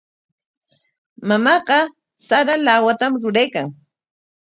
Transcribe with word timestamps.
Mamaaqa 1.27 1.77
sara 2.27 2.53
lawatam 2.65 3.13
ruraykan. 3.21 3.67